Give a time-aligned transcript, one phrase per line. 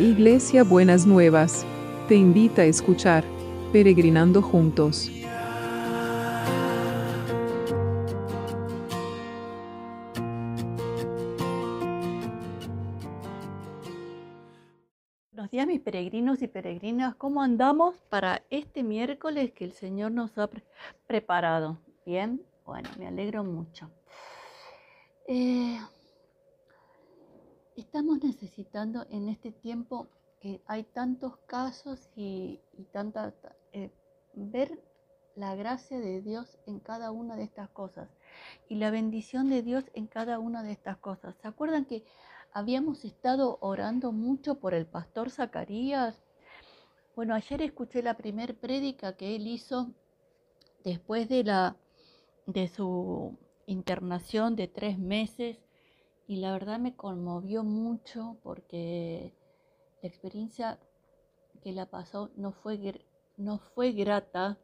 [0.00, 1.66] Iglesia Buenas Nuevas,
[2.08, 3.22] te invita a escuchar
[3.70, 5.10] Peregrinando Juntos.
[15.32, 20.38] Buenos días mis peregrinos y peregrinas, ¿cómo andamos para este miércoles que el Señor nos
[20.38, 20.64] ha pre-
[21.06, 21.76] preparado?
[22.06, 23.90] Bien, bueno, me alegro mucho.
[25.28, 25.78] Eh,
[27.80, 30.08] estamos necesitando en este tiempo
[30.40, 32.60] que hay tantos casos y,
[32.92, 33.34] tanta,
[33.72, 33.90] eh,
[34.34, 34.78] ver
[35.34, 38.08] la gracia de Dios en cada una de estas cosas
[38.68, 41.34] y la bendición de Dios en cada una de estas cosas.
[41.40, 42.04] ¿Se acuerdan que
[42.52, 46.22] habíamos estado orando mucho por el pastor Zacarías?
[47.16, 49.90] Bueno, ayer escuché la primer prédica que él hizo
[50.84, 51.76] después de la
[52.46, 55.69] de su internación de tres meses
[56.30, 59.34] y la verdad me conmovió mucho porque
[60.00, 60.78] la experiencia
[61.60, 63.04] que la pasó no fue,
[63.36, 64.56] no fue grata,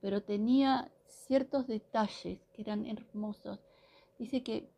[0.00, 3.60] pero tenía ciertos detalles que eran hermosos.
[4.18, 4.70] Dice que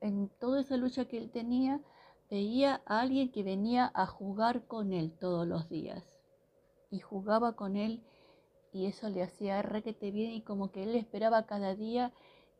[0.00, 1.80] en toda esa lucha que él tenía,
[2.28, 6.18] veía a alguien que venía a jugar con él todos los días.
[6.90, 8.02] Y jugaba con él
[8.72, 12.12] y eso le hacía requete bien y como que él esperaba cada día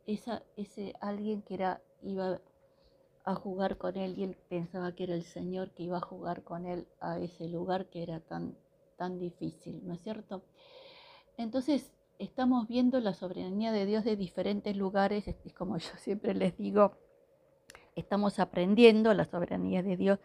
[0.05, 2.39] esa, ese alguien que era, iba
[3.23, 6.43] a jugar con él y él pensaba que era el Señor que iba a jugar
[6.43, 8.57] con él a ese lugar que era tan,
[8.97, 10.43] tan difícil, ¿no es cierto?
[11.37, 16.57] Entonces, estamos viendo la soberanía de Dios de diferentes lugares, y como yo siempre les
[16.57, 16.97] digo,
[17.95, 20.19] estamos aprendiendo la soberanía de Dios,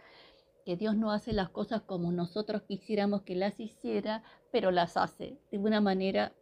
[0.65, 5.39] que Dios no hace las cosas como nosotros quisiéramos que las hiciera, pero las hace,
[5.51, 6.33] de una manera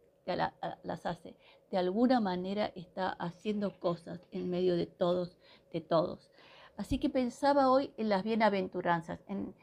[0.82, 1.36] las hace,
[1.70, 5.36] de alguna manera está haciendo cosas en medio de todos,
[5.72, 6.28] de todos.
[6.76, 9.54] Así que pensaba hoy en las bienaventuranzas, en,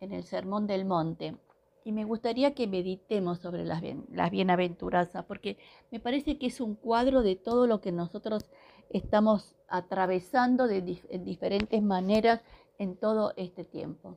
[0.00, 1.36] el Sermón del Monte,
[1.84, 5.58] y me gustaría que meditemos sobre las, bien- las bienaventuranzas, porque
[5.90, 8.50] me parece que es un cuadro de todo lo que nosotros
[8.90, 12.40] estamos atravesando de dif- en diferentes maneras
[12.78, 14.16] en todo este tiempo.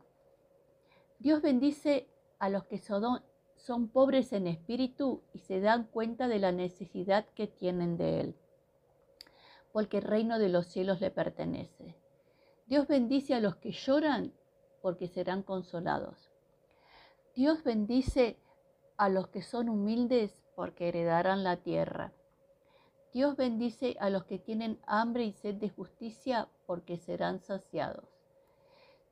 [1.19, 2.07] Dios bendice
[2.39, 3.21] a los que son,
[3.55, 8.35] son pobres en espíritu y se dan cuenta de la necesidad que tienen de Él,
[9.71, 11.95] porque el reino de los cielos le pertenece.
[12.67, 14.33] Dios bendice a los que lloran
[14.81, 16.31] porque serán consolados.
[17.35, 18.39] Dios bendice
[18.97, 22.11] a los que son humildes porque heredarán la tierra.
[23.13, 28.09] Dios bendice a los que tienen hambre y sed de justicia porque serán saciados.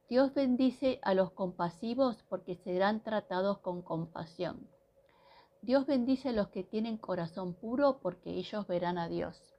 [0.10, 4.68] Dios bendice a los compasivos porque serán tratados con compasión.
[5.62, 9.53] Dios bendice a los que tienen corazón puro porque ellos verán a Dios.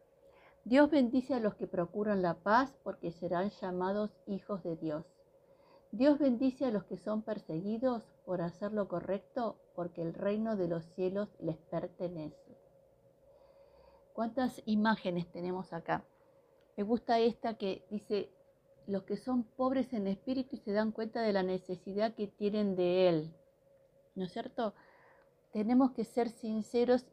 [0.65, 5.05] Dios bendice a los que procuran la paz porque serán llamados hijos de Dios.
[5.93, 10.69] Dios bendice a los que son perseguidos por hacer lo correcto porque el reino de
[10.69, 12.57] los cielos les pertenece.
[14.15, 16.03] ¿Cuántas imágenes tenemos acá?
[16.79, 18.31] Me gusta esta que dice,
[18.87, 22.75] los que son pobres en espíritu y se dan cuenta de la necesidad que tienen
[22.75, 23.35] de Él.
[24.15, 24.75] ¿No es cierto?
[25.53, 27.05] Tenemos que ser sinceros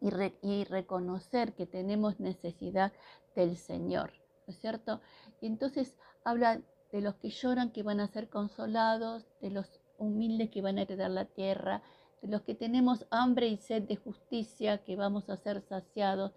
[0.00, 2.92] y, re- y reconocer que tenemos necesidad
[3.34, 4.12] del Señor.
[4.46, 5.00] ¿No es cierto?
[5.40, 6.60] Y entonces habla
[6.92, 10.82] de los que lloran que van a ser consolados, de los humildes que van a
[10.82, 11.82] heredar la tierra,
[12.22, 16.32] de los que tenemos hambre y sed de justicia que vamos a ser saciados.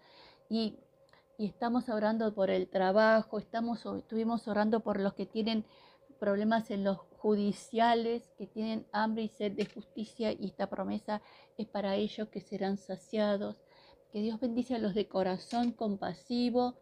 [0.48, 0.78] Y
[1.38, 5.64] y estamos orando por el trabajo, estamos, estuvimos orando por los que tienen
[6.20, 11.22] problemas en los judiciales, que tienen hambre y sed de justicia y esta promesa
[11.56, 13.56] es para ellos que serán saciados.
[14.10, 16.74] Que Dios bendice a los de corazón compasivo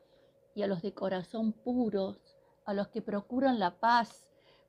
[0.54, 2.18] y a los de corazón puros,
[2.64, 4.26] a los que procuran la paz,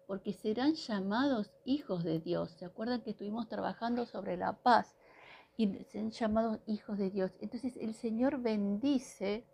[0.08, 2.52] porque serán llamados hijos de Dios.
[2.52, 4.98] ¿Se acuerdan que estuvimos trabajando sobre la paz?
[5.56, 7.32] Y serán llamados hijos de Dios.
[7.40, 9.46] Entonces el Señor bendice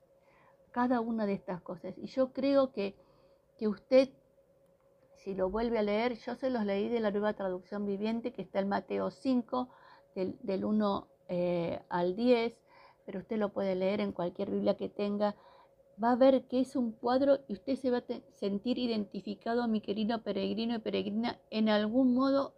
[0.71, 1.95] cada una de estas cosas.
[1.95, 2.95] Y yo creo que,
[3.59, 4.09] que usted,
[5.17, 8.41] si lo vuelve a leer, yo se los leí de la nueva traducción viviente, que
[8.41, 9.69] está en Mateo 5,
[10.15, 12.53] del, del 1 eh, al 10,
[13.05, 15.35] pero usted lo puede leer en cualquier Biblia que tenga.
[16.01, 18.03] Va a ver que es un cuadro y usted se va a
[18.33, 22.53] sentir identificado, mi querido peregrino y peregrina, en algún modo,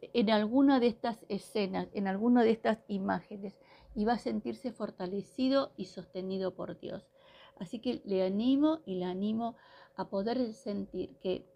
[0.00, 3.58] en alguna de estas escenas, en alguna de estas imágenes,
[3.94, 7.08] y va a sentirse fortalecido y sostenido por Dios.
[7.58, 9.56] Así que le animo y le animo
[9.96, 11.46] a poder sentir que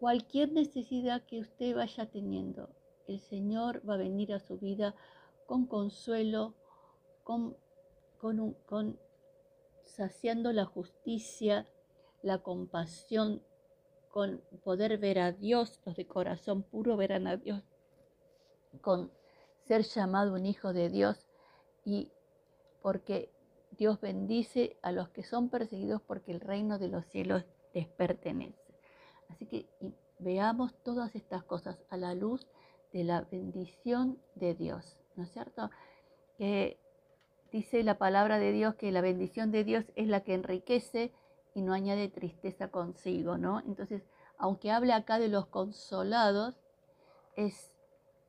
[0.00, 2.70] cualquier necesidad que usted vaya teniendo,
[3.06, 4.94] el Señor va a venir a su vida
[5.44, 6.54] con consuelo,
[7.22, 7.54] con,
[9.84, 11.66] saciando la justicia,
[12.22, 13.42] la compasión
[14.08, 17.62] con poder ver a Dios, los de corazón puro verán a Dios,
[18.80, 19.12] con
[19.66, 21.28] ser llamado un hijo de Dios
[21.84, 22.10] y
[22.80, 23.30] porque
[23.72, 27.44] Dios bendice a los que son perseguidos porque el reino de los cielos
[27.74, 28.59] les pertenece.
[29.30, 29.66] Así que
[30.18, 32.46] veamos todas estas cosas a la luz
[32.92, 35.70] de la bendición de Dios, ¿no es cierto?
[36.36, 36.78] Que
[37.52, 41.12] dice la palabra de Dios que la bendición de Dios es la que enriquece
[41.54, 43.60] y no añade tristeza consigo, ¿no?
[43.60, 44.02] Entonces,
[44.38, 46.60] aunque hable acá de los consolados,
[47.36, 47.72] es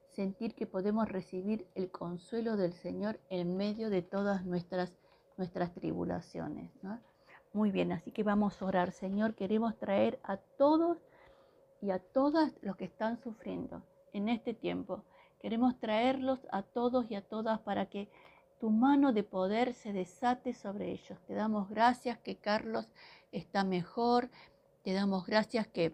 [0.09, 4.93] sentir que podemos recibir el consuelo del Señor en medio de todas nuestras,
[5.37, 6.99] nuestras tribulaciones, ¿no?
[7.53, 10.97] Muy bien, así que vamos a orar, Señor, queremos traer a todos
[11.81, 13.83] y a todas los que están sufriendo
[14.13, 15.03] en este tiempo.
[15.41, 18.07] Queremos traerlos a todos y a todas para que
[18.61, 21.19] tu mano de poder se desate sobre ellos.
[21.27, 22.87] Te damos gracias que Carlos
[23.33, 24.29] está mejor.
[24.83, 25.93] Te damos gracias que,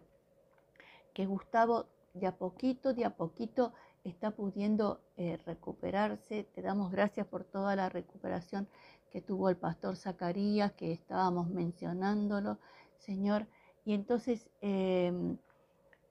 [1.13, 3.73] que Gustavo de a poquito, de a poquito
[4.09, 6.43] está pudiendo eh, recuperarse.
[6.43, 8.67] Te damos gracias por toda la recuperación
[9.11, 12.59] que tuvo el pastor Zacarías, que estábamos mencionándolo,
[12.97, 13.47] Señor.
[13.85, 15.37] Y entonces, em,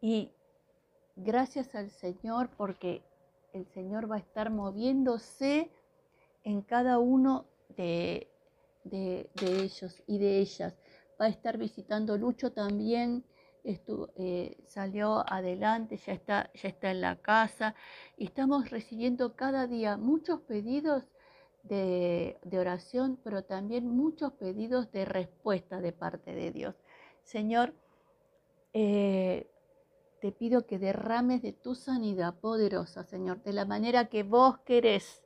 [0.00, 0.32] y
[1.16, 3.02] gracias al Señor porque
[3.52, 5.70] el Señor va a estar moviéndose
[6.44, 7.46] en cada uno
[7.76, 8.30] de,
[8.90, 10.74] ellos y de ellas.
[11.20, 13.24] Va a estar visitando Lucho también.
[13.68, 17.74] Eh, salió adelante, ya está, ya está en la casa
[18.16, 21.10] y estamos recibiendo cada día muchos pedidos
[21.64, 26.76] de, oración, pero también muchos pedidos de respuesta de parte de Dios.
[27.24, 27.74] Señor,
[28.72, 29.50] eh,
[30.20, 35.24] te pido que derrames de tu sanidad poderosa, Señor, de la manera que vos querés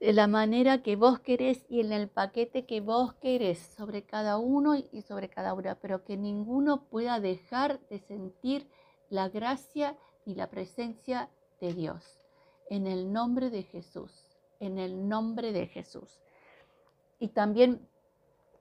[0.00, 4.38] de la manera que vos querés y en el paquete que vos querés sobre cada
[4.38, 8.66] uno y sobre cada una, pero que ninguno pueda dejar de sentir
[9.10, 11.28] la gracia y la presencia
[11.60, 12.18] de Dios.
[12.70, 14.26] En el nombre de Jesús,
[14.58, 16.20] en el nombre de Jesús.
[17.18, 17.86] Y también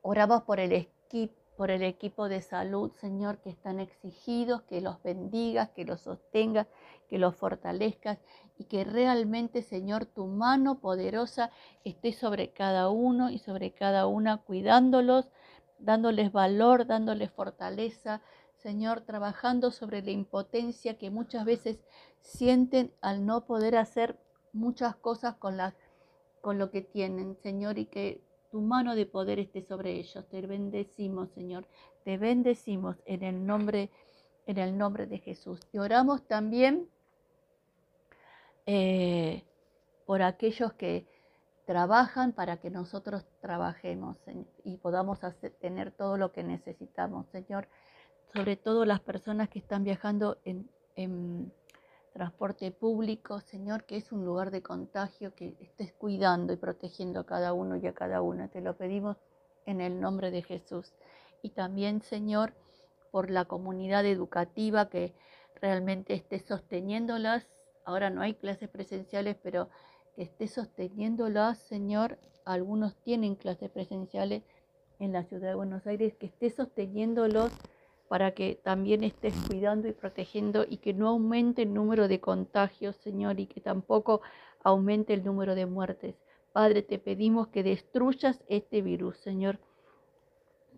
[0.02, 5.04] oramos por el equipo por el equipo de salud, Señor, que están exigidos, que los
[5.04, 6.68] bendigas, que los sostengas,
[7.10, 8.18] que los fortalezcas
[8.58, 11.52] y que realmente, Señor, tu mano poderosa
[11.84, 15.34] esté sobre cada uno y sobre cada una, cuidándolos,
[15.80, 18.22] dándoles valor, dándoles fortaleza,
[18.56, 21.84] Señor, trabajando sobre la impotencia que muchas veces
[22.22, 24.18] sienten al no poder hacer
[24.54, 25.58] muchas cosas con,
[26.40, 30.28] con lo que tienen, Señor, y que tu mano de poder esté sobre ellos.
[30.30, 31.68] Te bendecimos, Señor.
[32.04, 33.90] Te bendecimos en el nombre,
[34.46, 35.60] en el nombre de Jesús.
[35.72, 36.90] Te oramos también
[38.66, 39.44] eh,
[40.06, 41.08] por aquellos que
[41.66, 44.18] trabajan para que nosotros trabajemos
[44.64, 45.20] y podamos
[45.62, 47.68] tener todo lo que necesitamos, Señor.
[48.34, 51.52] Sobre todo las personas que están viajando en
[52.14, 57.26] transporte público, Señor, que es un lugar de contagio, que estés cuidando y protegiendo a
[57.26, 58.48] cada uno y a cada una.
[58.50, 59.18] Te lo pedimos
[59.66, 60.94] en el nombre de Jesús.
[61.42, 62.54] Y también, Señor,
[63.12, 65.14] por la comunidad educativa que
[65.62, 67.48] realmente esté sosteniéndolas.
[67.86, 69.70] Ahora no hay clases presenciales, pero
[70.16, 72.20] que esté sosteniéndolas, Señor.
[72.46, 74.44] Algunos tienen clases presenciales
[75.00, 77.52] en la ciudad de Buenos Aires, que esté sosteniéndolos
[78.10, 82.96] para que también estés cuidando y protegiendo y que no aumente el número de contagios,
[82.98, 84.22] Señor, y que tampoco
[84.64, 86.16] aumente el número de muertes.
[86.52, 89.60] Padre, te pedimos que destruyas este virus, Señor.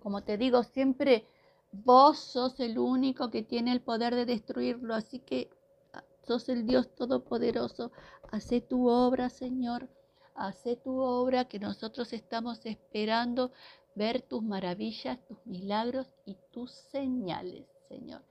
[0.04, 1.26] Como te digo, siempre
[1.72, 5.50] vos sos el único que tiene el poder de destruirlo, así que
[5.94, 7.94] ah, sos el Dios Todopoderoso.
[8.30, 9.88] Hace tu obra, Señor.
[10.36, 13.52] Hace tu obra que nosotros estamos esperando
[13.96, 18.22] ver tus maravillas, tus milagros y tus señales, Señor.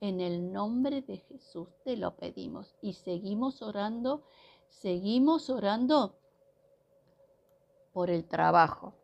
[0.00, 4.22] En el nombre de Jesús te lo pedimos y seguimos orando,
[4.68, 6.16] seguimos orando
[7.92, 8.94] por el trabajo,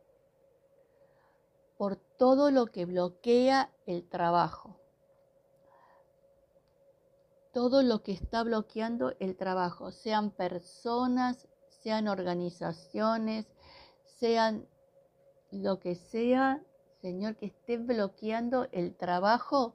[1.77, 4.77] por todo lo que bloquea el trabajo,
[7.53, 11.49] todo lo que está bloqueando el trabajo, sean personas,
[11.83, 13.47] sean organizaciones,
[14.05, 14.69] sean
[15.55, 16.63] lo que sea,
[17.01, 19.75] Señor, que esté bloqueando el trabajo,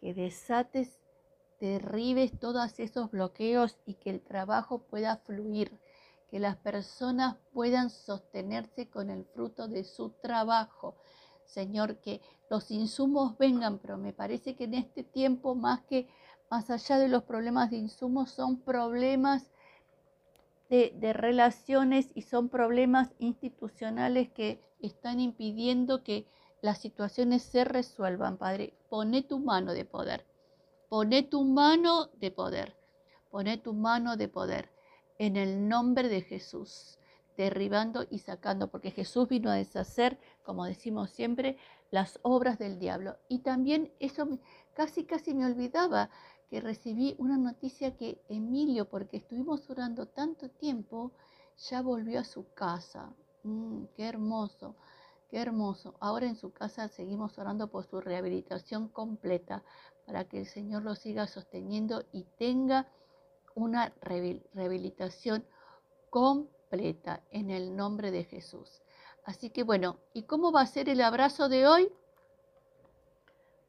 [0.00, 1.00] que desates,
[1.60, 5.78] derribes todos esos bloqueos y que el trabajo pueda fluir,
[6.30, 10.96] que las personas puedan sostenerse con el fruto de su trabajo.
[11.44, 16.08] Señor, que los insumos vengan, pero me parece que en este tiempo, más que
[16.50, 19.50] más allá de los problemas de insumos, son problemas
[20.70, 26.26] de, relaciones y son problemas institucionales que están impidiendo que
[26.62, 28.74] las situaciones se resuelvan, Padre.
[28.88, 30.24] Pone tu mano de poder.
[30.88, 32.76] Pone tu mano de poder.
[33.30, 34.70] Pone tu mano de poder.
[35.18, 36.98] En el nombre de Jesús.
[37.36, 38.68] Derribando y sacando.
[38.68, 41.56] Porque Jesús vino a deshacer, como decimos siempre,
[41.90, 43.16] las obras del diablo.
[43.28, 44.28] Y también eso
[44.74, 46.10] casi, casi me olvidaba
[46.50, 51.12] que recibí una noticia que Emilio, porque estuvimos orando tanto tiempo,
[51.70, 53.14] ya volvió a su casa.
[53.44, 54.74] Mm, qué hermoso.
[55.30, 55.94] Qué hermoso.
[56.00, 59.62] Ahora en su casa seguimos orando por su rehabilitación completa
[60.04, 62.88] para que el Señor lo siga sosteniendo y tenga
[63.54, 65.44] una rehabilitación
[66.10, 68.82] completa en el nombre de Jesús.
[69.24, 71.92] Así que bueno, ¿y cómo va a ser el abrazo de hoy?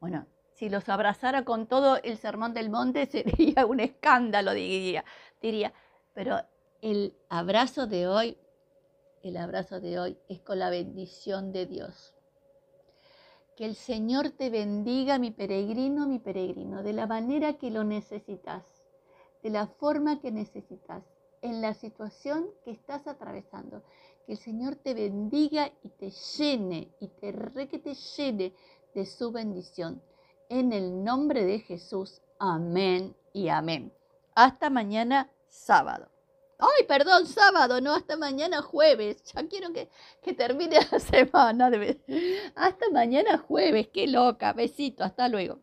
[0.00, 0.26] Bueno,
[0.62, 5.04] si los abrazara con todo el sermón del monte sería un escándalo, diría.
[5.40, 5.72] diría.
[6.14, 6.40] Pero
[6.80, 8.38] el abrazo de hoy
[9.24, 12.14] el abrazo de hoy es con la bendición de Dios.
[13.56, 18.62] Que el Señor te bendiga, mi peregrino, mi peregrino, de la manera que lo necesitas,
[19.42, 21.02] de la forma que necesitas,
[21.40, 23.82] en la situación que estás atravesando.
[24.26, 28.54] Que el Señor te bendiga y te llene, y te re que te llene
[28.94, 30.00] de su bendición.
[30.52, 32.20] En el nombre de Jesús.
[32.38, 33.90] Amén y amén.
[34.34, 36.10] Hasta mañana sábado.
[36.58, 39.24] Ay, perdón, sábado, no, hasta mañana jueves.
[39.32, 39.88] Ya quiero que,
[40.20, 41.70] que termine la semana.
[42.54, 44.52] Hasta mañana jueves, qué loca.
[44.52, 45.58] Besito, hasta luego.